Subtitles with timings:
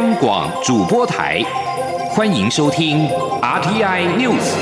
[0.00, 1.42] 央广主播台，
[2.08, 3.06] 欢迎收听
[3.42, 4.54] RTI News。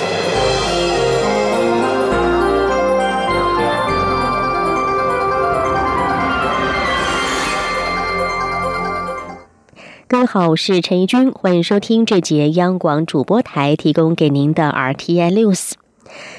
[10.08, 15.74] 各位好，我是陈怡君，欢迎收听这节央广主播台提供给您的 RTI News。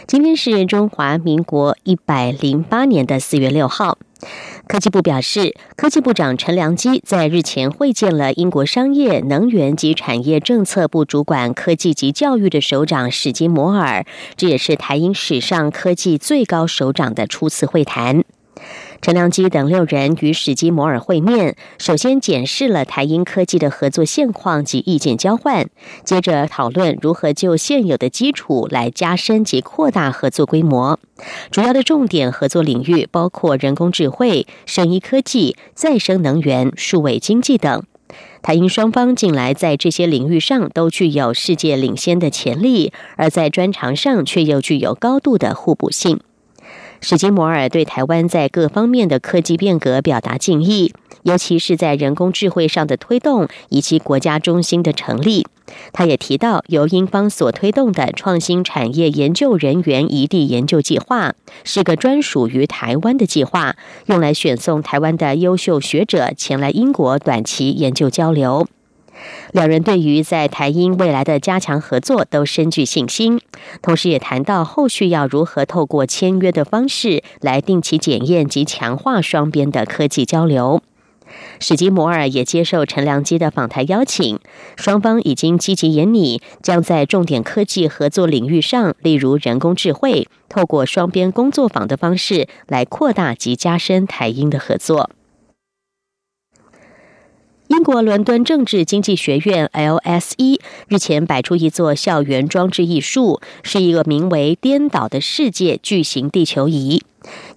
[0.08, 3.98] 今天是中华民国一百零八年的四月六号。
[4.68, 18.24] 科技部表示，科技部长陈良基在日前会见了英国商业、能源及产业政策部主管科技及教育的首长史金摩尔，这也是台英史上科技最高首长的初次会谈。
[19.02, 25.70] 陈良基等六人与史基摩尔会面，首先检视了台英科技的合作现况及意见交换，
[26.04, 31.00] 接着讨论如何就现有的基础来加深及扩大合作规模。
[31.50, 37.84] 主要的重点合作领域包括人工智慧、生医科技、再生能源、数位经济等。
[38.42, 46.20] 台英双方近来在这些领域上都具有世界领先的潜力，而在专长上却又具有高度的互补性。
[47.02, 55.48] 史金摩尔对台湾在各方面的科技变革表达敬意，尤其是在人工智慧上的推动以及国家中心的成立。
[55.94, 63.76] 他也提到，由英方所推动的创新产业研究人员移地研究计划，是个专属于台湾的计划，
[64.08, 68.68] 用来选送台湾的优秀学者前来英国短期研究交流。
[69.52, 73.40] 两人对于在台英未来的加强合作都深具信心，
[73.82, 80.82] 同时也谈到后续要如何透过签约的方式来定期检验及强化双边的科技交流。
[81.60, 84.40] 史基摩尔也接受陈良基的访谈邀请，
[84.76, 95.12] 双方已经积极研拟，将在重点科技合作领域上，例如人工智慧，透过双边工作坊的方式来扩大及加深台英的合作。
[97.70, 107.04] 英国伦敦政治经济学院 （LSE） 日前摆出一座校园装置艺术，是一个名为“颠倒的世界”巨型地球仪。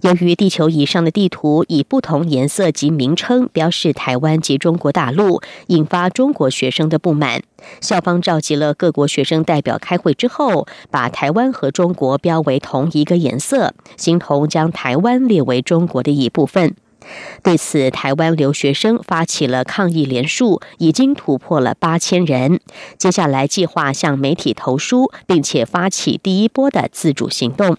[0.01, 7.41] 由于地球仪上的地图以不同颜色及名称标示台湾及中国大陆，引发中国学生的不满。
[7.81, 16.75] 校方召集了各国学生代表开会之后，把台湾和中国标为同一个颜色，形同将台湾列为中国的一部分。
[17.41, 22.59] 对此，台湾留学生发起了抗议联署，已经突破了八千人。
[22.97, 27.77] 接下来计划向媒体投书，并且发起第一波的自主行动。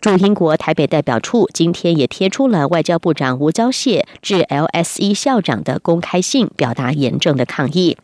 [0.00, 7.96] 驻英国台北代表处今天也贴出了外交部长吴钊燮致 LSE 校长的公开信，表达严正的抗议。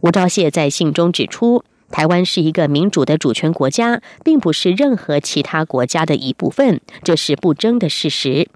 [0.00, 8.48] 吴钊燮在信中指出，台湾是一个民主的主权国家，并不是任何其他国家的一部分，这是不争的事实。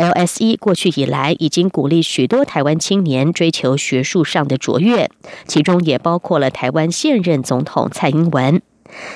[0.00, 5.10] LSE 过去以来已经鼓励许多台湾青年追求学术上的卓越，
[5.46, 8.62] 其中也包括了台湾现任总统蔡英文。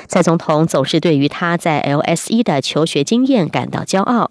[0.06, 4.30] 蔡总统总是对于他在 LSE 的求学经验感到骄傲。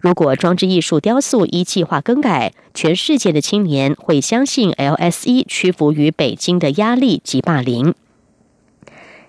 [0.00, 7.94] 如果装置艺术雕塑依计划更改，全世界的青年会相信 LSE 屈服于北京的压力及霸凌。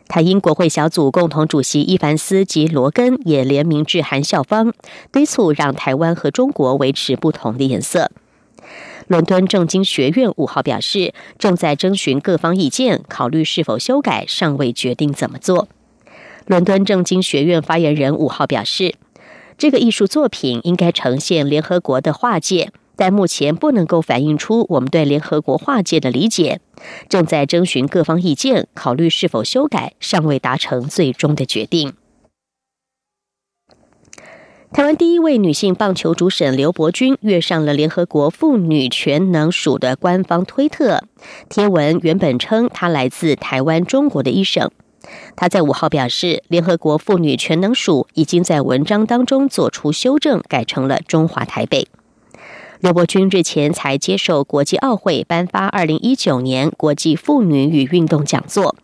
[0.08, 4.74] 台英国会小组共同主席伊凡斯及罗根也联名致函校方，
[5.12, 8.12] 敦促让台湾和中国维持不同的颜色。
[9.08, 15.68] 伦敦政经学院五号表示，正在征询各方意见，考虑是否修改，尚未决定怎么做。
[16.48, 18.96] 伦敦政经学院发言人五号表示，
[19.58, 22.72] 这个艺术作品应该呈现联合国的画界。
[22.95, 26.59] 但目前不能够反映出我们对联合国划界的理解，
[27.09, 31.94] 正在征询各方意见，考虑是否修改，尚未达成最终的决定。
[34.72, 41.01] 台湾第一位女性棒球主审刘伯君跃上了联合国妇女全能署的官方推特
[41.47, 44.69] 贴文，原本称她来自台湾中国的医生。
[45.38, 51.88] 她在五号表示，联合国妇女全能署已经在文章当中做出修正，改成了中华台北。
[52.85, 58.75] 刘伯君日前才接受国际奥会颁发二零一九年国际妇女与运动讲座。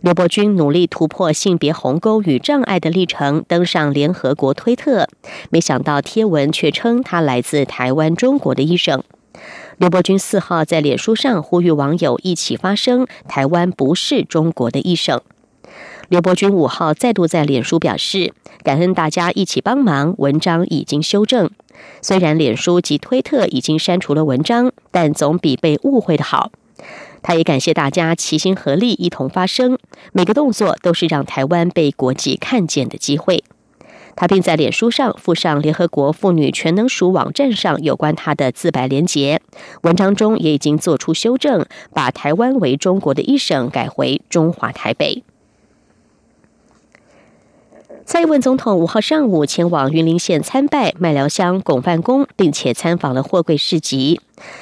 [0.00, 5.06] 刘伯君努力突破性别鸿沟与障碍的历程登上联合国推特，
[5.50, 9.04] 没想到贴文却称他来自台湾中国的医生。
[9.78, 15.20] 刘伯君四号在脸书上呼吁网友一起发声，台湾不是中国的医生。
[16.08, 18.34] 刘伯君五号再度在脸书表示，
[18.64, 21.48] 感恩大家一起帮忙，文章已经修正。
[22.00, 26.50] 虽然脸书及推特已经删除了文章，但总比被误会的好。
[27.22, 29.78] 他也感谢大家齐心合力，一同发声，
[30.12, 33.42] 每个动作都是让台湾被国际看见的机会。
[34.16, 39.40] 他并在脸书上附上联合国妇女全能署网站上有关他的自白连结，
[39.82, 45.24] 文章中也已经做出修正，把台湾为中国的一省改回中华台北。
[48.06, 54.20] 蔡英文总统五号上午前往云林县参拜麦寮乡拱范宫，并且参访了货柜市集。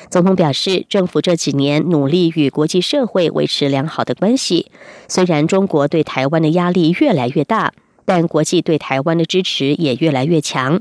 [0.08, 4.70] 总统表示，政府这几年努力与国际社会维持良好的关系。
[5.08, 7.72] 虽然中国对台湾的压力越来越大，
[8.04, 10.80] 但国际对台湾的支持也越来越强。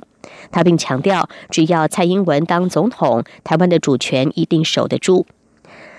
[0.51, 5.25] 他并强调，只要蔡英文当总统，台湾的主权一定守得住。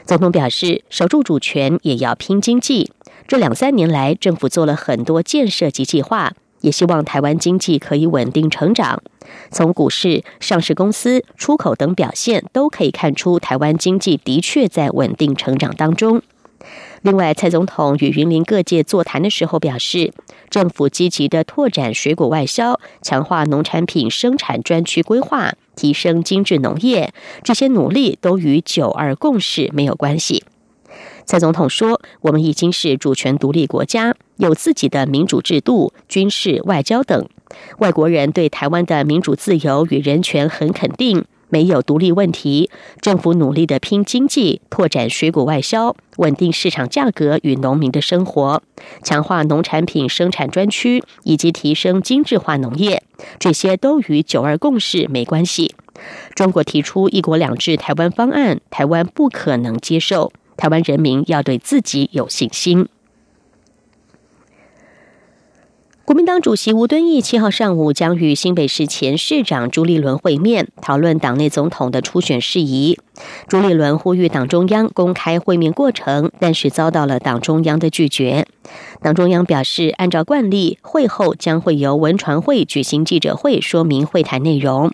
[0.06, 2.92] 总统表示，守住主权也要拼经济。
[3.26, 6.32] 这两三年来，政府做了很多建设及计划。
[6.62, 9.02] 也希望台湾经济可以稳定成长。
[9.50, 16.22] 从股市、上市公司、出口等表现都可以看出，台湾经济的确在稳定成长当中。
[17.02, 20.12] 另外，蔡总统与云林各界座谈的时候表示，
[20.48, 27.12] 政府积极的拓展水果外销，强化农产品生产专区规划，提升精致农业，
[27.42, 30.44] 这些努力都与九二共识没有关系。
[31.24, 37.28] 蔡总统说：“我们已经是主权独立国家，有自己的民主制度、军事、外交等。
[37.78, 42.70] 外国人对台湾的民主自由与人权很肯定，没有独立问题。
[43.00, 48.62] 政府努力的拼经济，拓展水果外销，稳定市场价格与农民的生活，
[49.02, 53.02] 强化农产品生产专区，以及提升精致化农业。
[53.38, 55.74] 这些都与九二共识没关系。
[56.34, 60.32] 中国提出一国两制台湾方案，台湾不可能接受。”
[60.62, 62.86] 台湾人民要对自己有信心。
[66.04, 73.00] 国民党主席吴敦义七号上午将与新北市前市长朱立伦会面，讨论党内总统的初选事宜。
[73.48, 78.46] 朱立伦呼吁党中央公开会面过程，但是遭到了党中央的拒绝。
[79.00, 84.92] 党中央表示，按照惯例，会后将会由文传会举行记者会，说明会谈内容。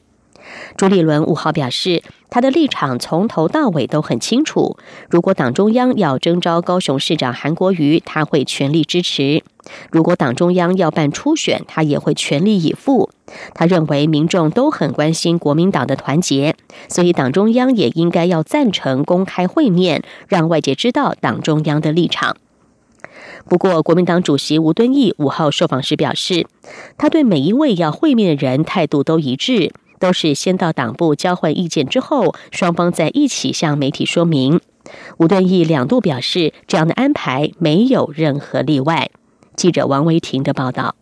[0.76, 4.76] 朱立伦五号表示，他的立场从头到尾都很清楚。
[5.10, 9.42] 如果党中央要征召高雄市长韩国瑜，他会全力支持；
[9.90, 13.10] 如果党中央要办初选，他也会全力以赴。
[13.54, 16.54] 他认为民众都很关心国民党的团结，
[16.88, 22.36] 所以党中央也应该要赞成公开会面，让外界知道党中央的立场。
[23.48, 26.46] 不过，国民党主席吴敦义五号受访时表示，
[26.98, 29.72] 他对每一位要会面的人态度都一致。
[29.98, 34.60] 都是先到党部交换意见之后，双方在一起向媒体说明。
[35.18, 39.10] 吴敦义两度表示，这样的安排没有任何例外。
[39.54, 40.94] 记者王维婷的报道。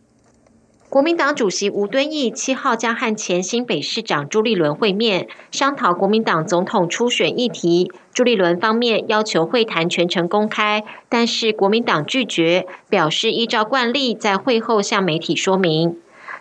[0.89, 7.91] 国民党主席吴敦义七号将和前新北市长朱立伦会面，商讨国民党总统初选议题。
[8.13, 15.97] 朱立伦方面要求会谈全程公开，但是国民党拒绝，表示依照惯例在会后向媒体说明。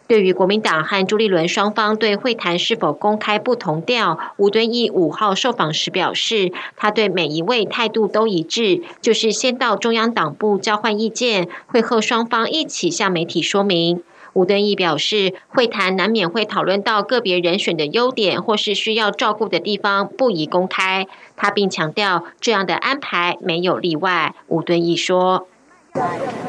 [0.08, 14.02] 对于国民党和朱立伦双方对会谈是否公开不同调，吴敦义五号受访时表示，他对每一位态度都一致，就是先到中央党部交换意见，会后双方一起向媒体说明。
[14.32, 21.08] 吴敦义表示，会谈难免会讨论到个别人选的优点或是需要照顾的地方，不宜公开。
[21.36, 24.34] 他并强调，这样的安排没有例外。
[24.46, 25.48] 吴敦义说。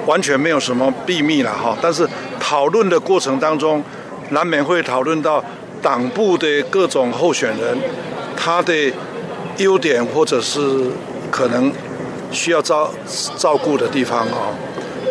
[0.05, 2.07] 完全没有什么秘密了哈，但是
[2.39, 3.83] 讨论的过程当中，
[4.29, 5.43] 难免会讨论到
[5.81, 7.77] 党部的各种候选人，
[8.35, 8.73] 他的
[9.57, 10.59] 优点或者是
[11.29, 11.71] 可能
[12.31, 12.89] 需要照
[13.37, 14.53] 照顾的地方啊，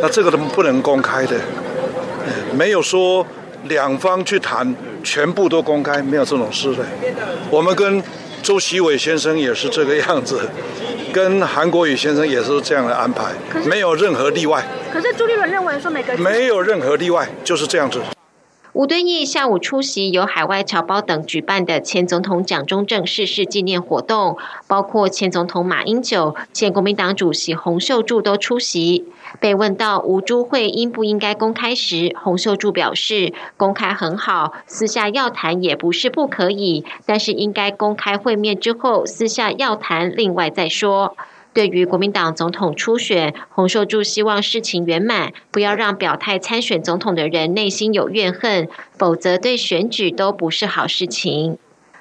[0.00, 1.37] 那这个都不能公开的，
[2.54, 3.26] 没有说
[3.64, 6.84] 两方去谈全部都公开，没有这种事的。
[7.50, 8.02] 我们跟
[8.42, 10.40] 周习伟先生也是这个样子。
[11.16, 13.32] 跟韩国瑜先生也是这样的安排，
[13.64, 14.62] 没有任何例外。
[14.92, 18.02] 可是朱立伦认为说每个没有任何例外，就是这样子。
[18.76, 24.37] 吴敦义下午出席由海外侨胞等举办的前总统蒋中正逝世纪念活动，
[24.68, 29.06] 包括前总统马英九、前国民党主席洪秀柱都出席。
[29.40, 41.16] 被问到吴朱会应不应该公开时，洪秀柱表示：公开很好，私下要谈也不是不可以，但是应该公开会面之后，私下要谈另外再说。
[41.56, 51.56] 对于国民党总统初选，洪秀柱希望事情圆满，不要让表态参选总统的人内心有怨恨，否则对选举都不是好事情。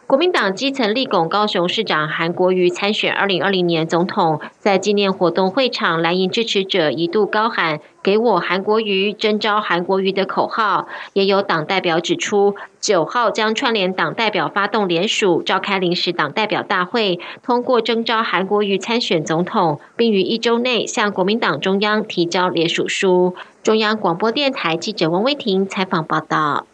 [0.08, 10.88] 国民党基层立拱高雄市长韩国瑜参选二零二零年总统，在纪念活动会场，蓝营支持者一度高喊“给我韩国瑜，征召韩国瑜”的口号。
[11.14, 23.36] 也有党代表指出，九号将串联党代表发动联署，召开临时党代表大会，通过征召韩国瑜参选总统，并于一周内向国民党中央提交联署书。
[23.64, 26.68] 中央广播电台记者王威婷采访报道。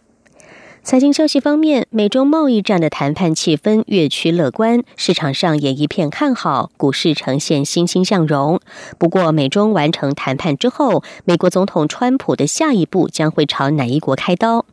[0.84, 8.60] 财经消息方面，美中贸易战的谈判气氛越趋乐观，市场上也一片看好，股市呈现欣欣向荣。
[8.98, 14.66] 不过，美中完成谈判之后，美国总统川普的下一步将会朝哪一国开刀？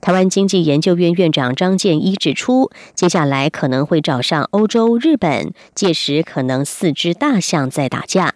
[0.00, 8.34] 台湾经济研究院院长张建一指出，接下来可能会找上欧洲、日本，届时可能四只大象在打架。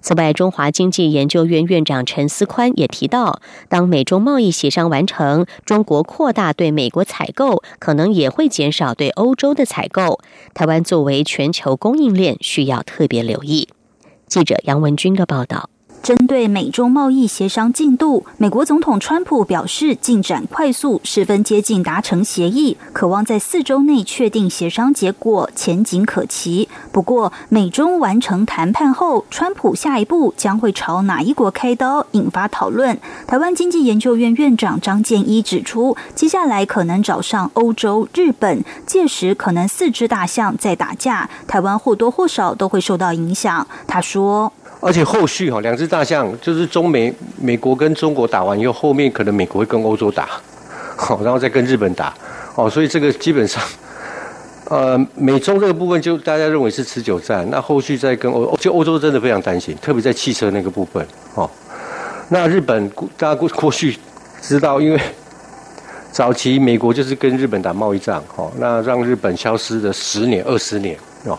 [0.00, 10.20] 此外，中华经济研究院院长陈思宽也提到，当美中贸易协商完成，中国扩大对美国采购，可能也会减少对欧洲的采购。
[10.54, 13.68] 台湾作为全球供应链，需要特别留意。
[14.26, 15.70] 记者杨文军的报道。
[16.08, 26.66] 针对美中贸易协商进度，美国总统川普表示进展快速，十分接近达成协议，渴望在四周内确定协商结果，前景可期。
[26.90, 32.98] 不过，美中完成谈判后，川普下一步将会朝哪一国开刀，引发讨论。
[33.26, 43.66] 台湾经济研究院院长张建一指出，接下来可能找上欧洲、日本，届时可能四只大象在打架，台湾或多或少都会受到影响。
[43.86, 44.50] 他说。
[44.80, 50.28] 而且后续哈，两只大象就是中美美国跟中国打完以后，后面可能美国会跟欧洲打，
[50.96, 52.14] 好， 然后再跟日本打，
[52.54, 53.60] 哦，所以这个基本上，
[54.70, 61.04] 呃，美中这个部分就大家认为是持久战，那后续再跟欧，就欧洲真的非常担心，特别在汽车那个部分，
[61.34, 61.50] 哦，
[62.28, 63.98] 那日本大家过过去
[64.40, 65.00] 知道，因为
[66.12, 70.96] 早期美国就是跟日本打贸易战，哦，那让日本消失了十年、二十年。
[71.28, 71.38] 哦，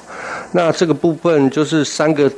[0.51, 2.31] 那这个部分就是三个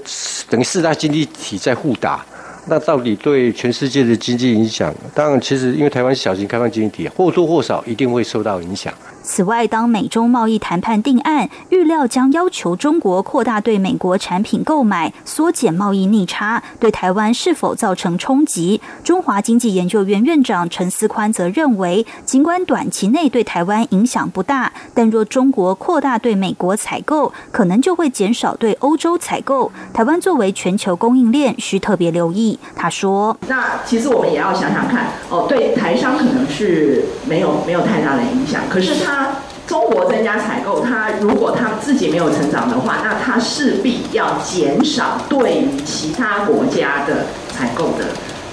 [0.50, 2.26] 等于四大经济体在互打。
[2.68, 4.94] 那到底对全世界的经济影响？
[5.16, 8.94] 当然，其实因为台湾是小型开放经济体，或多或少一定会受到影响。
[9.34, 18.82] 此外，当美中贸易谈判定案，预料将要求中国扩大对美国产品购买，缩减贸易逆差，对台湾是否造成冲击？
[19.06, 29.72] 中华经济研究院院长陈思宽则认为，尽管短期内对台湾影响不大，但若中国扩大对美国采购，可能就会减少对欧洲采购。
[29.94, 32.60] 台湾作为全球供应链，需特别留意。
[32.76, 39.21] 他说：“那其实我们也要想想看，哦，对台商可能是没有没有太大的影响，可是他
[39.68, 48.06] 中国增加采购，他如果他自己没有成长的话，那他势必要减少对于其他国家的采购的。”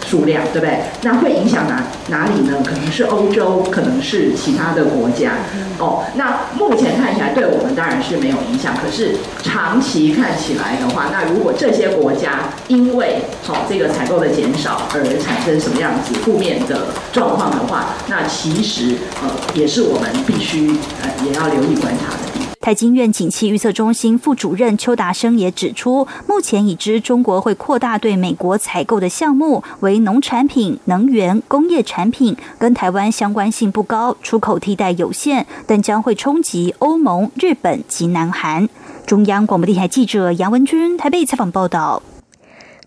[0.08, 0.80] 数量对不对？
[1.02, 2.56] 那会影响哪哪里呢？
[2.64, 5.32] 可能是欧洲，可能是其他的国家。
[5.78, 8.74] 哦，那目前看起来对我们当然是没有影响。
[8.74, 20.70] 可是长期看起来的话，那如果这些国家因为好这个采购的减少而产生什么样子负面的状况的话，那其实呃也是我们必须
[21.02, 22.27] 呃也要留意观察的。
[22.60, 38.68] 台经院景气预测中心副主任邱达生也指出，目前已知中国会扩大对美国采购的项目为农产品、能源、工业产品，跟台湾相关性不高，出口替代有限，但将会冲击欧盟、日本及南韩。
[39.06, 42.02] 中央广播电台记者杨文君台北采访报道。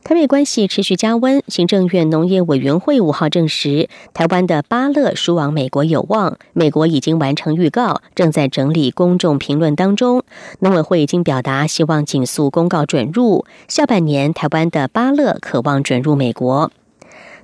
[0.04, 6.38] 台美关系持续加温，行政院农业委员会五号证实，台湾的巴乐输往美国有望。
[6.54, 10.24] 美国已经完成预告，正在整理公众评论当中。
[10.60, 16.72] 农委会已经表达希望紧速公告准入，下半年台湾的巴乐可望准入美国。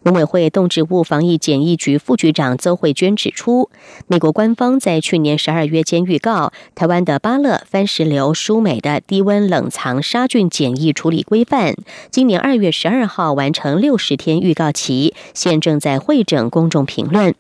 [0.03, 3.69] 农委会动植物防疫检疫局副局长邹慧娟指出，
[4.07, 11.75] 美国官方在去年十二月间预告，台湾的巴勒番石榴输美的低温冷藏杀菌检疫处理规范，
[12.09, 17.35] 今年二月十二号完成六十天预告期，现正在会诊公众评论。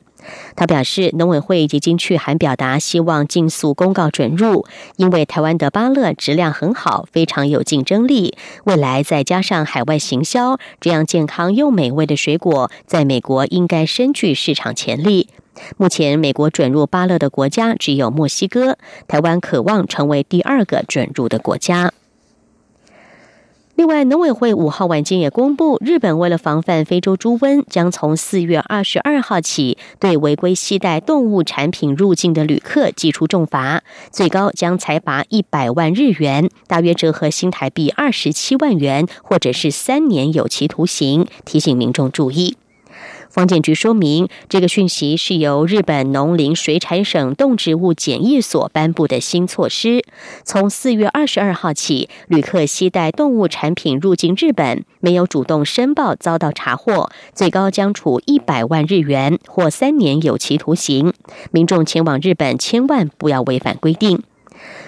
[0.55, 4.65] 他表示，农委会已经去函表达希望尽速公告准入，
[4.95, 8.37] 因为台湾的芭乐质量很好，非常有竞争力。
[8.63, 15.29] 未来再加上海外行销，这样健康又美味的水果，在美国应该深具市场潜力。
[15.77, 21.91] 目前，美国准入芭乐的国家只有墨西哥，台湾渴望成为第二个准入的国家。
[23.77, 41.27] 另外，农委会五号晚间也公布，日本为了防范非洲猪瘟，将从四月二十二号起，对违规携带动物产品入境的旅客寄出重罚，最高将裁罚一百万日元，大约折合新台币二十七万元，或者是三年有期徒刑。
[41.45, 42.57] 提醒民众注意。
[43.29, 50.03] 房检局说明，这个讯息是由日本农林水产省动植物检疫所颁布的新措施。
[50.43, 61.13] 从四月二十二号起，旅客携带动物产品入境日本，没有主动申报遭到查获，最高将处一百万日元或三年有期徒刑。
[61.51, 64.23] 民众前往日本千万不要违反规定。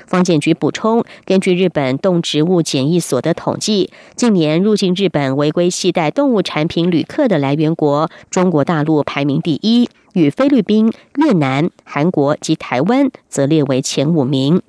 [0.09, 14.63] 方检局补充，根据日本动植物检疫所的统计，近年入境日本违规携带动物产品旅客的来源国，中国大陆排名第一，与菲律宾、越南、韩国及台湾则列为前五名。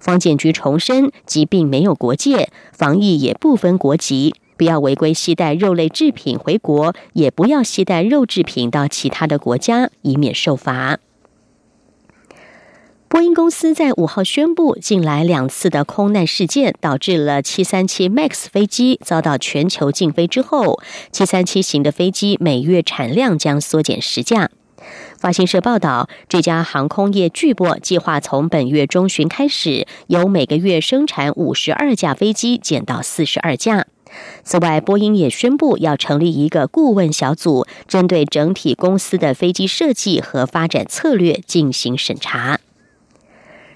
[0.00, 10.96] 方检局重申，疾病没有国界，防疫也不分国籍，不要违规携带肉类制品回国，也不要携带肉制品到其他的国家，以免受罚。
[13.08, 20.80] 波音公司在五号宣布，近来两次的空难事件导致了737 MAX 飞机遭到全球禁飞之后
[21.12, 24.50] ，737型的飞机每月产量将缩减十架。
[25.18, 33.86] 法新社报道，这家航空业巨擘计划从本月中旬开始，由每个月生产五十二架飞机减到四十二架。
[34.42, 42.58] 此外，波音也宣布要成立一个顾问小组，针对整体公司的飞机设计和发展策略进行审查。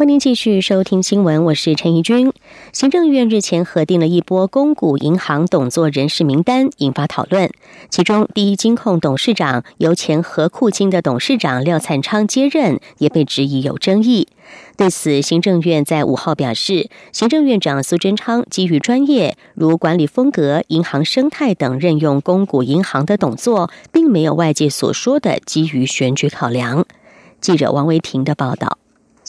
[0.00, 2.32] 欢迎继续收听新闻，我是陈怡君。
[2.72, 7.50] 行政院日前核定了一波公股银行董座人事名单，引发讨论。
[7.90, 14.26] 其中，第一金控董事长由前和库金的董事长廖灿昌接任，也被质疑有争议。
[14.78, 26.86] 对此，行政院在五号表示，行政院长苏贞昌基于专业，如管理风格、银行生态等，任用公股银行的董座，并没有外界所说的基于选举考量。
[27.42, 28.78] 记者王维婷的报道。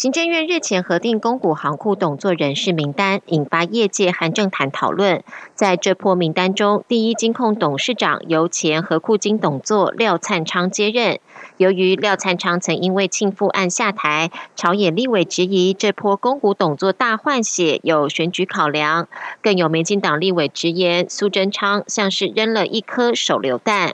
[0.02, 5.24] 行政院日前核定公股行库董座人事名单，引发业界和政坛讨论。
[5.54, 11.20] 在这波名单中，第一金控董事长由前和库金董座廖灿昌接任。
[11.58, 19.08] 由于廖灿昌曾因为庆父案下台，朝野立委质疑这波公股董座大换血有选举考量。
[19.44, 23.94] 更有民进党立委直言，苏贞昌像是扔了一颗手榴弹。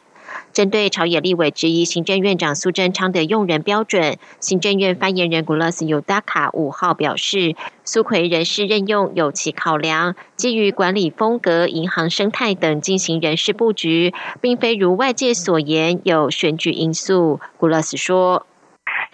[0.54, 17.40] 针对朝野立委质疑行政院长苏贞昌的用人标准，行政院发言人古勒斯尤达卡五号表示，苏奎人事任用有其考量，基于管理风格、银行生态等进行人事布局，并非如外界所言有选举因素。
[17.58, 18.46] 古勒斯说：“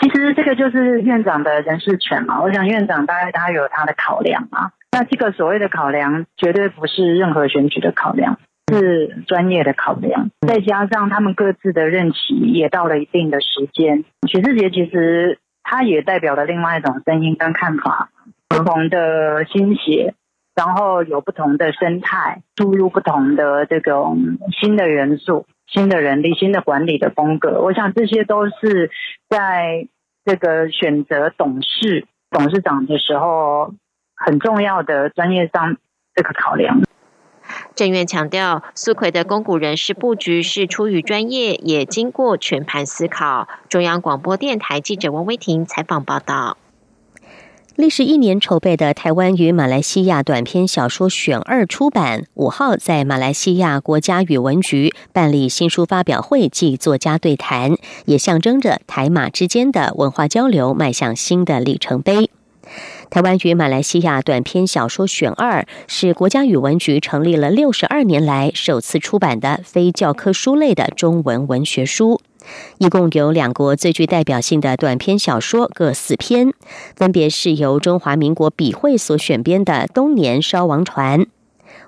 [0.02, 8.38] 其实这个就是院长的人事权嘛，我想院长大概他有他的考量啊，那这个所谓的考量绝对不是任何选举的考量。”
[8.71, 14.04] 是专业的考量，再加上他们各自的任期也到了一定的时间。
[14.28, 18.10] 许志杰其实他也代表了另外一种声音跟看法，
[18.47, 20.15] 不同的心血，
[20.56, 27.62] 然后有不同的生态，注入不同的这种新的元素、新的人力、新的管理的风格。
[27.62, 28.89] 我想这些都是
[29.30, 29.88] 在
[30.26, 33.73] 这个选择董事、董事长的时候
[34.15, 35.76] 很重要的专业上
[36.15, 36.82] 这个考量。
[37.75, 43.47] 郑院强调，苏奎的公股人事布局是出于专业，也经过全盘思考。
[43.67, 46.57] 中央广播电台记者王威婷采访报道。
[47.75, 62.29] 历时一年筹备的台湾与马来西亚短篇小说选二出版，五号在马来西亚国家语文局办理新书发表会暨作家对谈，也象征着台马之间的文化交流迈向新的里程碑。
[63.13, 72.19] 台湾与马来西亚短篇小说选二是国家语文局成立了六十二年来首次出版的非教科书类的中文文学书，
[72.80, 76.54] 一共有两国最具代表性的短篇小说各四篇，
[76.95, 81.21] 分别是由中华民国笔会所选编的《冬年烧王船》，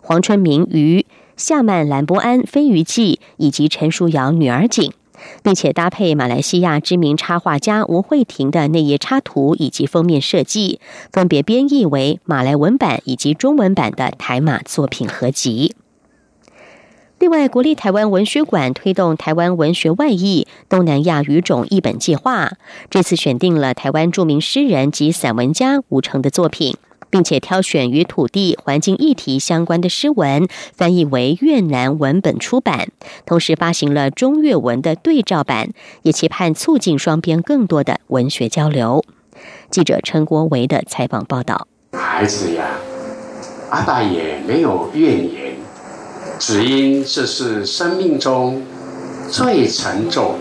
[0.01, 0.99] 黄春明《鱼》，
[1.35, 4.91] 夏曼兰波安《飞鱼记》，以及陈淑瑶《女儿景》。
[5.43, 10.79] 并且搭配马来西亚知名插画家吴慧婷的内页插图以及封面设计，
[11.11, 15.75] 分别编译为马来文版以及中文版的台马作品合集。
[17.17, 22.51] 另外，国立台湾文学馆推动台湾文学外译东南亚语种译本计划，
[22.89, 26.75] 这次选定了台湾著名诗人及散文家吴成的作品。
[27.09, 32.89] 并且挑选与土地环境议题相关的诗文，翻译为越南文本出版，
[33.25, 35.69] 同时发行了中越文的对照版，
[36.03, 39.03] 也期盼促进双边更多的文学交流。
[39.69, 42.65] 记者陈国维的采访报道：孩子呀，
[43.69, 45.55] 阿大爷没有怨言，
[46.39, 48.61] 只因这是生命中
[49.29, 50.35] 最沉重，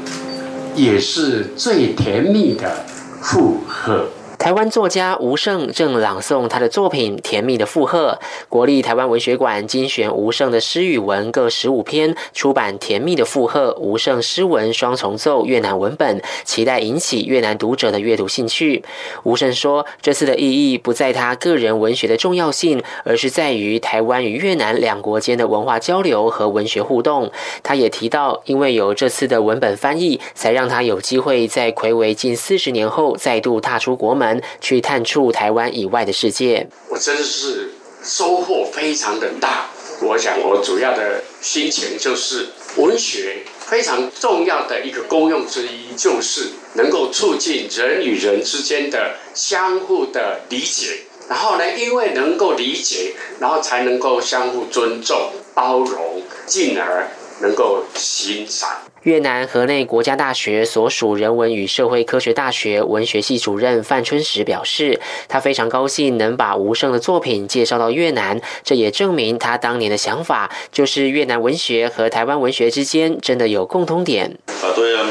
[0.76, 2.84] 也是最甜蜜的
[3.20, 4.08] 负荷。
[4.44, 8.18] 台湾作家吴胜正朗诵他的作品《甜蜜的附和》。
[8.50, 18.84] 国立台湾文学馆精选吴胜的诗与文各十五篇，出版《甜蜜的附和》吴胜诗文双重奏越南文本，期待引起越南读者的阅读兴趣。
[19.22, 27.32] 吴胜说，这次的意义不在他个人文学的重要性，而是在于台湾与越南两国间的文化交流和文学互动。
[27.62, 34.33] 他也提到，因为有这次的文本翻译，才让他有机会在魁违近四十年后再度踏出国门。
[34.60, 39.70] 去探触台湾以外的世界，我真的是收获非常的大。
[40.02, 51.04] 我想，我主要的心情就是文学非常重要的一个功用之一，就是能够促进人与人之间的相互的理解。
[51.28, 57.08] 然后呢，因为能够理解，然后才能够相互尊重、包容，进而
[57.40, 58.70] 能够欣赏。
[59.02, 74.38] 越南河内国家大学所属人文与社会科学大学文学系主任范春实表示，他非常高兴能把吴胜的作品介绍到越南，这也证明他当年的想法就是越南文学和台湾文学之间真的有共通点。
[74.62, 75.06] 啊，對啊，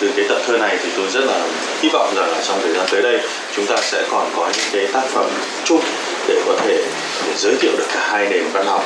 [0.00, 0.68] 佢幾得佢呢？
[0.82, 3.20] 其實真係呢個呢，相對相對咧
[3.54, 5.24] ，chúng ta sẽ còn có những cái tác phẩm
[5.64, 5.80] chung
[6.26, 6.82] để có thể
[7.36, 8.82] giới thiệu được cả hai nền văn học。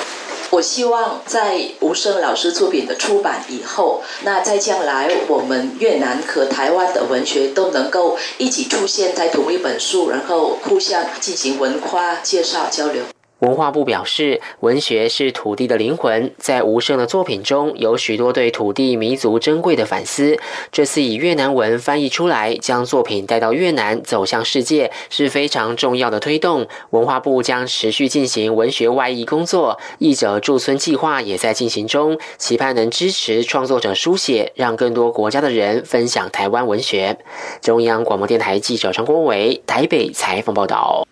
[0.50, 13.04] 我希望在吴胜老师作品的出版以后，那在将来我们越南和台湾的文学都能够一起出现在同一本书，然后互相进行文化介绍交流。
[13.40, 20.38] 文化部表示，文学是土地的灵魂，在吴胜的作品中有许多对土地弥足珍贵的反思。
[20.70, 26.68] 这次以越南文翻译出来，将作品带到越南，走向世界，是非常重要的推动。
[26.90, 37.18] 文化部将持续进行文学外译工作，译者驻村计划也在进行中，期盼能支持创作者书写，让更多国家的人分享台湾文学。
[37.62, 41.06] 中央广播电台记者张国伟台北采访报道。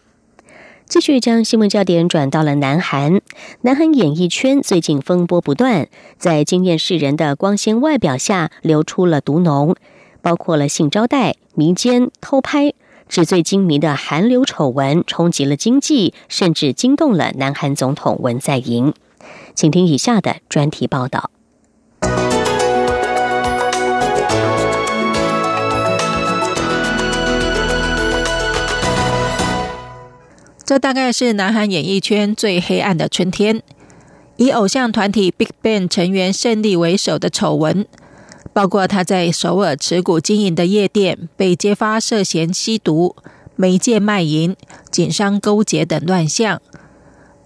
[0.88, 3.20] 继续将新闻焦点转到了南韩，
[3.60, 9.76] 南韩演艺圈最近风波不断，在惊艳世人的光鲜外表下流出了毒脓，
[10.22, 12.72] 包括了性招待、迷奸、偷拍，
[13.06, 18.94] 纸醉金迷的韩流丑闻冲击了经济，甚至惊动了南韩总统文在寅。
[19.54, 21.30] 请听以下的专题报道。
[30.68, 33.62] 这大概是南韩演艺圈最黑暗的春天。
[34.36, 37.86] 以偶像团体 BigBang 成员胜利为首的丑闻，
[38.52, 43.16] 包括他在首尔持股经营的夜店被揭发涉嫌吸毒、
[43.56, 44.54] 媒介卖淫、
[44.90, 46.58] 警商勾结等乱象；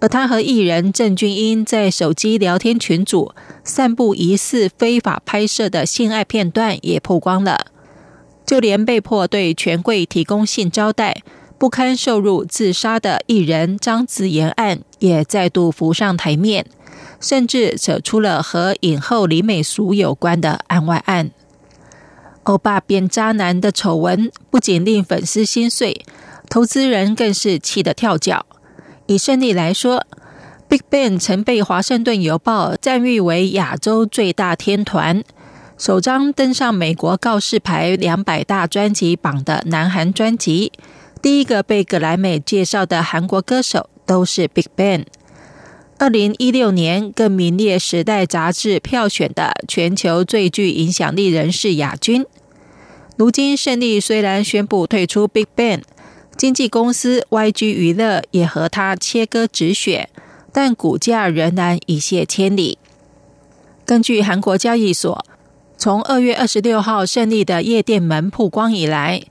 [0.00, 3.32] 而他和艺人郑俊英在手机聊天群组
[3.62, 7.66] 散布疑似非法拍摄的性爱片段也曝光了。
[8.44, 11.22] 就连被迫对权贵提供性招待。
[11.62, 16.66] 不堪受辱自杀的艺人张子妍案也再度浮上台面，
[17.20, 21.30] 甚至扯出了和影后李美淑有关的案外案。
[22.42, 26.04] 欧巴变渣男的丑闻不仅令粉丝心碎，
[26.50, 28.44] 投资人更是气得跳脚。
[29.06, 30.04] 以胜利来说
[30.68, 35.22] ，BigBang 曾被《华盛顿邮报》赞誉为亚洲最大天团，
[35.78, 40.72] 首张登上美国告示牌两百大专辑榜的南韩专辑。
[41.22, 45.04] 第一个被格莱美介绍的韩国歌手都是 Big Bang。
[45.96, 52.26] 二零一六年更名列《时代》杂志票选的全球最具影响力人士亚军。
[53.16, 55.82] 如今胜利虽然宣布退出 Big Bang，
[56.36, 60.10] 经纪公司 YG 娱乐也和他切割止血，
[60.52, 62.78] 但股价仍然一泻千里。
[63.84, 65.24] 根据韩国交易所，
[65.78, 69.22] 从二月二十六号胜利的夜店门曝光以来。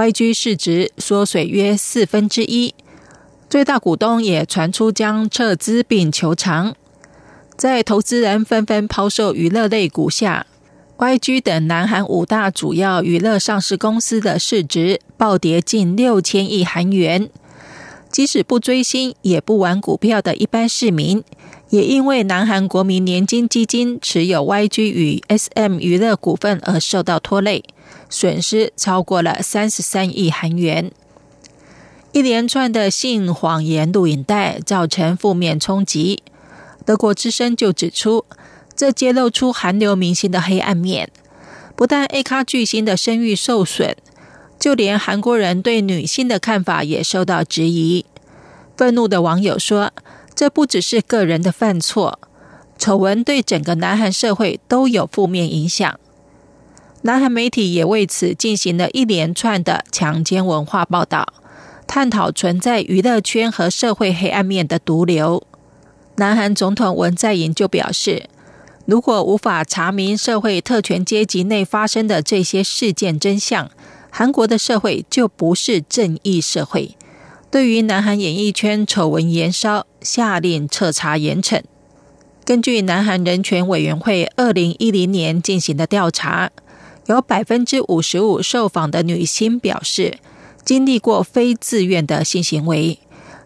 [0.00, 2.72] YG 市值缩水约四分之一，
[3.50, 6.74] 最大股东也传出将撤资并求偿。
[7.54, 10.46] 在投资人纷纷抛售娱乐类股下
[10.96, 17.28] ，YG 等南韩五大主要娱乐上市公司的市值暴跌近六千亿韩元。
[18.10, 21.22] 即使不追星也不玩股票的一般市民，
[21.68, 27.62] 也因为南韩国民年金基金持有 YG 与 SM 娱乐股份而受到拖累。
[28.08, 30.90] 损失超过了三十三亿韩元，
[32.12, 36.22] 一连串的性谎言录影带造成负面冲击。
[36.84, 38.24] 德国之声就指出，
[38.74, 41.10] 这揭露出韩流明星的黑暗面。
[41.76, 43.96] 不但 A 咖巨星的声誉受损，
[44.58, 48.04] 就连韩国人对女性的看法也受到质疑。
[48.76, 49.92] 愤怒的网友说
[50.34, 52.18] ：“这不只是个人的犯错，
[52.76, 56.00] 丑闻对整个南韩社会都有负面影响。”
[57.02, 61.32] 南韩媒体也为此进行了一连串的强奸文化报道，
[61.86, 65.42] 探讨存在娱乐圈和社会黑暗面的毒瘤。
[66.16, 68.24] 南韩总统文在寅就表示，
[68.84, 73.70] 如果无法查明社会特权阶级内发生的这些事件真相，
[74.10, 76.96] 韩国的社会就不是正义社会。
[77.50, 81.62] 对于南韩演艺圈丑闻延烧，下令彻查严惩。
[82.44, 86.50] 根据南韩人权委员会二零一零年进行的调查。
[87.10, 90.18] 有百分之五十五受访的女星表示，
[90.64, 93.00] 经历过非自愿的性行为，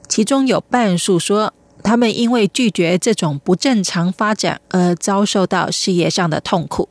[0.06, 6.88] 其中有半数说，他们因为拒绝这种不正常发展而遭受到事业上的痛苦。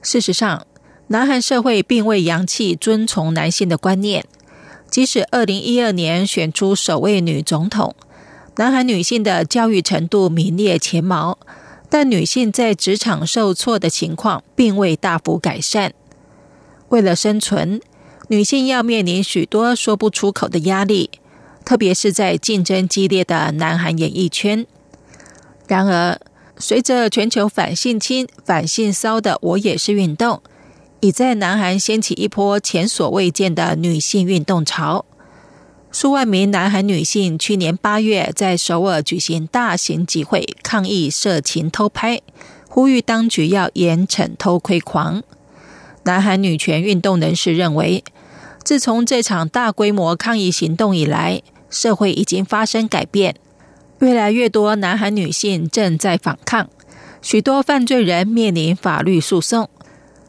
[0.00, 0.66] 事实上，
[1.08, 4.24] 南韩社会并未扬弃遵从男性的观念，
[4.90, 7.94] 即使二零一二年选出首位女总统，
[8.56, 11.38] 南韩女性的教育程度名列前茅。
[11.88, 15.92] 但女性在职场受挫的情况并未大幅改善。
[16.88, 17.80] 为了生存，
[18.28, 21.10] 女性要面临许多说不出口的压力，
[21.64, 24.66] 特别是在竞争激烈的南韩演艺圈。
[25.66, 26.20] 然而，
[26.58, 30.40] 随着全球反性侵、反性骚的“我也是”运动，
[31.00, 35.04] 已在南韩掀起一波前所未见的女性运动潮。
[35.92, 42.20] 数万名南韩女性去年八月在首尔举行大型集会，抗议色情偷拍，
[42.68, 45.22] 呼吁当局要严惩偷窥狂。
[46.02, 48.04] 南韩女权运动人士认为，
[48.62, 53.36] 自从这场大规模抗议行动以来，社会已经发生改变，
[54.00, 56.68] 越来越多南韩女性正在反抗，
[57.22, 59.70] 许多犯罪人面临法律诉讼。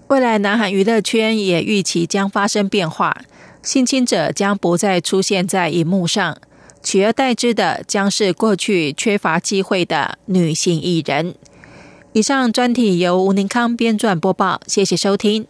[0.08, 3.17] 未来，南韩娱乐圈也预期将发生变化。
[3.62, 6.38] 性侵者将不再出现在荧幕上，
[6.82, 11.36] 取而代之的将是过去缺乏机会的女性艺人。
[12.13, 15.46] 以上专题由吴宁康编撰播报，谢谢收听。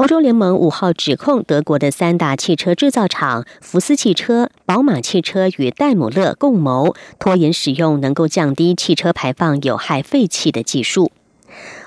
[0.00, 11.12] 欧洲联盟五号指控德国的三大汽车制造厂福斯汽车、宝马汽车与戴姆勒共谋拖延使用能够降低汽车排放有害废气的技术。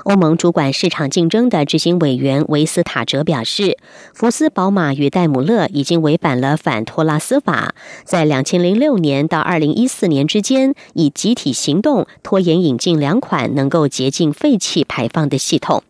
[0.03, 3.79] 欧盟主管市场竞争的执行委员维斯塔哲表示，
[4.13, 7.73] 福斯、宝马与戴姆勒已经违反了反托拉斯法，
[8.03, 15.83] 在两千零六年到二零一四年之间，以集体行动拖延引进两款能够洁净废气排放的系统。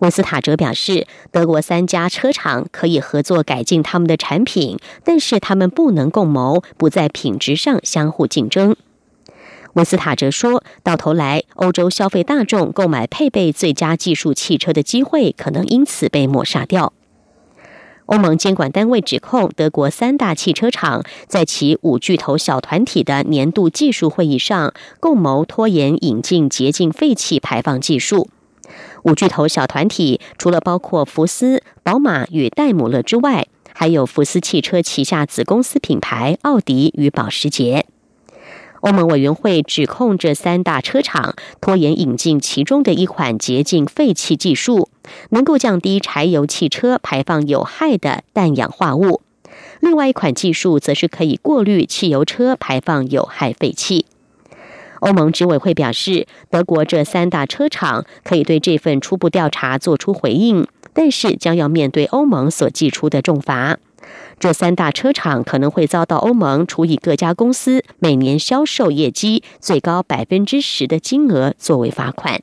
[0.00, 8.76] 温斯塔哲表示，德国三家车厂可以合作改进他们的产品，但是他们不能共谋，不在品质上相互竞争。
[9.72, 16.92] 温斯塔哲说：“到头来，欧洲消费大众购买配备最佳技术汽车的机会可能因此被抹杀掉。”
[18.06, 28.28] 欧盟监管单位指控德国三大汽车厂在其五巨头小团体的年度技术会议上共谋拖延引进洁净废气排放技术。
[29.02, 37.86] 五巨头小团体除了包括福斯、宝马与戴姆勒之外，还有福斯汽车旗下子公司品牌奥迪与保时捷。
[38.80, 44.90] 欧盟委员会指控这三大车厂拖延引进其中的一款洁净废气技术，
[45.30, 49.22] 能够降低柴油汽车排放有害的氮氧化物；
[49.80, 54.06] 另外一款技术则是可以过滤汽油车排放有害废气。
[55.00, 63.78] 欧盟执委会表示，德国这三大车厂可以对这份初步调查作出回应，但是将要面对欧盟所寄出的重罚。
[64.38, 72.40] 这三大车厂可能会遭到欧盟处以各家公司每年销售业绩最高百分之十的金额作为罚款。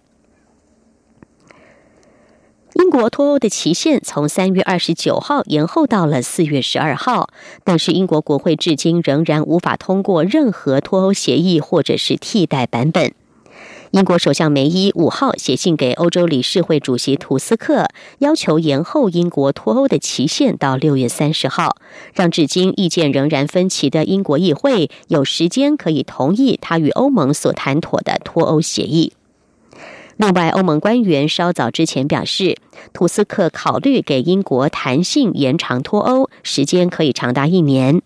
[2.75, 7.29] 英国脱欧的期限从三月二十九号延后到了四月十二号，
[7.63, 13.13] 但是英国国会至今仍然无法通过任何脱欧协议或者是替代版本。
[13.91, 17.85] 英国首相梅伊五号写信给欧洲理事会主席图斯克，
[18.17, 21.77] 要求延后英国脱欧的期限到六月三十号，
[22.15, 29.13] 让至今意见仍然分歧的英国议会有时间可以同意他与欧盟所谈妥的脱欧协议。
[30.17, 32.57] 另外，欧盟官员稍早之前表示，
[32.93, 38.01] 图斯克考虑给英国弹性延长脱欧时间，可以长达一年。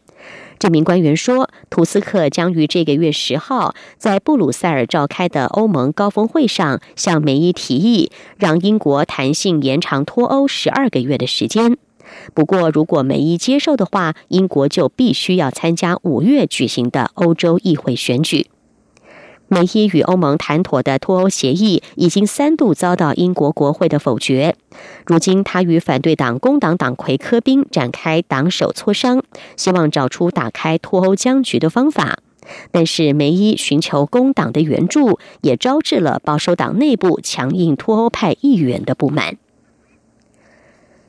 [0.57, 11.77] 这名官员说，图斯克将于这个月十号在布鲁塞尔召开的欧盟高峰会上向梅伊提议，让英国弹性延长脱欧十二个月的时间。
[12.33, 18.47] 不过，如果梅伊接受的话，英国就必须要参加五月举行的欧洲议会选举。
[19.49, 24.55] 梅伊与欧盟谈妥的脱欧协议已经三度遭到英国国会的否决。
[25.05, 29.23] 如今，他与反对党工党党魁科宾展开党首磋商，
[29.55, 32.19] 希望找出打开脱欧僵局的方法。
[32.71, 39.37] 但是，梅伊寻求工党的援助，也招致了保守党内部强硬脱欧派议员的不满。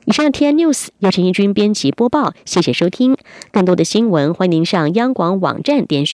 [0.05, 3.15] 以上 T N News 由陈义军编辑播报，谢谢收听。
[3.51, 6.03] 更多的新闻，欢迎您上央广网站点。